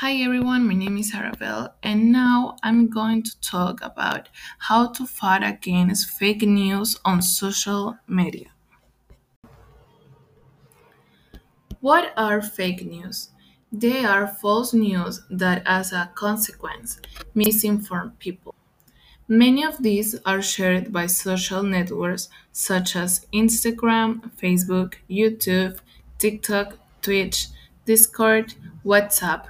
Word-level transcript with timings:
Hi 0.00 0.14
everyone, 0.14 0.66
my 0.66 0.72
name 0.72 0.96
is 0.96 1.12
Arabelle, 1.12 1.74
and 1.82 2.10
now 2.10 2.56
I'm 2.62 2.88
going 2.88 3.22
to 3.22 3.38
talk 3.42 3.82
about 3.82 4.30
how 4.58 4.86
to 4.92 5.04
fight 5.04 5.42
against 5.42 6.08
fake 6.08 6.40
news 6.40 6.98
on 7.04 7.20
social 7.20 7.98
media. 8.08 8.46
What 11.80 12.14
are 12.16 12.40
fake 12.40 12.82
news? 12.86 13.28
They 13.70 14.02
are 14.06 14.26
false 14.26 14.72
news 14.72 15.20
that, 15.28 15.62
as 15.66 15.92
a 15.92 16.10
consequence, 16.14 16.98
misinform 17.36 18.18
people. 18.18 18.54
Many 19.28 19.62
of 19.62 19.82
these 19.82 20.18
are 20.24 20.40
shared 20.40 20.94
by 20.94 21.08
social 21.08 21.62
networks 21.62 22.30
such 22.52 22.96
as 22.96 23.26
Instagram, 23.34 24.30
Facebook, 24.40 24.94
YouTube, 25.10 25.78
TikTok, 26.16 26.78
Twitch, 27.02 27.48
Discord, 27.84 28.54
WhatsApp, 28.82 29.44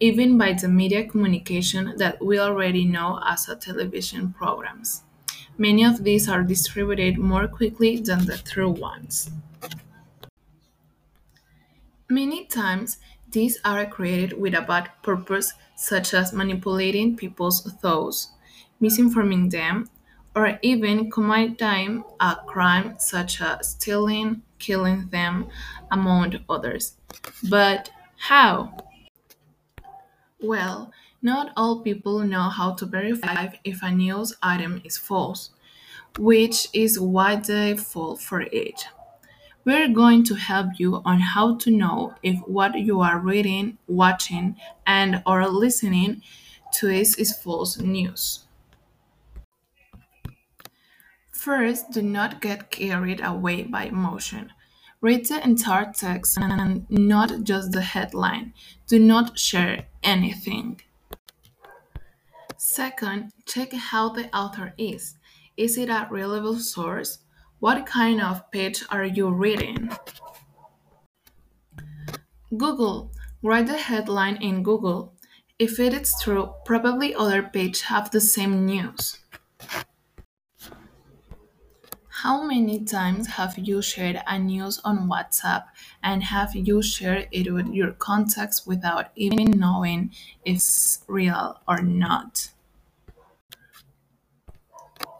even 0.00 0.38
by 0.38 0.52
the 0.52 0.68
media 0.68 1.04
communication 1.04 1.94
that 1.98 2.24
we 2.24 2.38
already 2.38 2.84
know 2.84 3.20
as 3.24 3.48
a 3.48 3.56
television 3.56 4.32
programs. 4.32 5.02
Many 5.58 5.84
of 5.84 6.04
these 6.04 6.28
are 6.28 6.42
distributed 6.42 7.18
more 7.18 7.48
quickly 7.48 7.98
than 7.98 8.26
the 8.26 8.38
true 8.38 8.70
ones. 8.70 9.30
Many 12.10 12.44
times, 12.44 12.98
these 13.30 13.58
are 13.64 13.86
created 13.86 14.32
with 14.40 14.52
a 14.52 14.62
bad 14.62 14.90
purpose, 15.02 15.52
such 15.76 16.12
as 16.12 16.32
manipulating 16.32 17.16
people's 17.16 17.62
thoughts, 17.80 18.32
misinforming 18.82 19.50
them, 19.50 19.88
or 20.34 20.58
even 20.62 21.08
committing 21.10 22.02
a 22.20 22.36
crime 22.46 22.96
such 22.98 23.40
as 23.40 23.70
stealing, 23.70 24.42
killing 24.58 25.08
them, 25.10 25.48
among 25.90 26.40
others. 26.48 26.94
But 27.48 27.90
how? 28.16 28.76
Well, 30.42 30.90
not 31.22 31.52
all 31.56 31.80
people 31.80 32.18
know 32.24 32.48
how 32.48 32.72
to 32.74 32.86
verify 32.86 33.54
if 33.62 33.84
a 33.84 33.92
news 33.92 34.34
item 34.42 34.80
is 34.84 34.98
false, 34.98 35.50
which 36.18 36.68
is 36.72 37.00
why 37.00 37.36
they 37.36 37.76
fall 37.76 38.16
for 38.16 38.42
it. 38.42 38.88
We're 39.64 39.88
going 39.88 40.24
to 40.24 40.36
help 40.36 40.78
you 40.80 40.96
on 41.04 41.20
how 41.20 41.56
to 41.58 41.70
know 41.70 42.14
if 42.22 42.38
what 42.48 42.78
you 42.78 43.00
are 43.00 43.18
reading, 43.20 43.78
watching, 43.88 44.56
and 44.86 45.22
or 45.26 45.48
listening 45.48 46.22
to 46.74 46.88
is, 46.88 47.16
is 47.16 47.36
false 47.36 47.78
news. 47.78 48.46
First, 51.32 51.90
do 51.92 52.02
not 52.02 52.42
get 52.42 52.70
carried 52.70 53.22
away 53.22 53.62
by 53.62 53.84
emotion. 53.84 54.52
Read 55.00 55.26
the 55.26 55.40
entire 55.44 55.92
text 55.92 56.36
and 56.38 56.84
not 56.90 57.44
just 57.44 57.70
the 57.70 57.82
headline. 57.82 58.52
Do 58.88 58.98
not 58.98 59.38
share 59.38 59.86
anything. 60.02 60.80
Second, 62.56 63.30
check 63.46 63.72
how 63.72 64.08
the 64.08 64.34
author 64.36 64.74
is. 64.76 65.16
Is 65.56 65.78
it 65.78 65.88
a 65.88 66.08
reliable 66.10 66.58
source? 66.58 67.18
What 67.60 67.86
kind 67.86 68.20
of 68.20 68.50
page 68.50 68.82
are 68.90 69.04
you 69.04 69.30
reading? 69.30 69.90
Google. 72.56 73.12
Write 73.40 73.68
the 73.68 73.78
headline 73.78 74.36
in 74.42 74.64
Google. 74.64 75.14
If 75.60 75.78
it 75.78 75.94
is 75.94 76.12
true, 76.20 76.54
probably 76.64 77.14
other 77.14 77.44
pages 77.44 77.82
have 77.82 78.10
the 78.10 78.20
same 78.20 78.66
news. 78.66 79.18
How 82.22 82.42
many 82.42 82.84
times 82.84 83.28
have 83.28 83.56
you 83.56 83.80
shared 83.80 84.20
a 84.26 84.40
news 84.40 84.80
on 84.80 85.06
WhatsApp 85.08 85.68
and 86.02 86.24
have 86.24 86.56
you 86.56 86.82
shared 86.82 87.28
it 87.30 87.52
with 87.52 87.68
your 87.68 87.92
contacts 87.92 88.66
without 88.66 89.12
even 89.14 89.52
knowing 89.52 90.12
it's 90.44 91.04
real 91.06 91.60
or 91.68 91.80
not? 91.80 92.50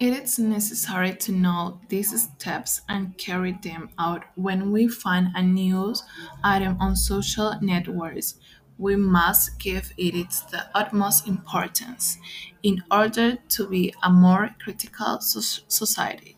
It 0.00 0.12
is 0.12 0.40
necessary 0.40 1.14
to 1.14 1.30
know 1.30 1.80
these 1.88 2.20
steps 2.20 2.80
and 2.88 3.16
carry 3.16 3.52
them 3.52 3.90
out 3.96 4.24
when 4.34 4.72
we 4.72 4.88
find 4.88 5.28
a 5.36 5.42
news 5.42 6.02
item 6.42 6.76
on 6.80 6.96
social 6.96 7.54
networks. 7.60 8.34
We 8.76 8.96
must 8.96 9.60
give 9.60 9.92
it 9.96 10.30
the 10.50 10.68
utmost 10.74 11.28
importance 11.28 12.18
in 12.64 12.82
order 12.90 13.36
to 13.36 13.68
be 13.68 13.94
a 14.02 14.10
more 14.10 14.56
critical 14.58 15.20
society. 15.20 16.37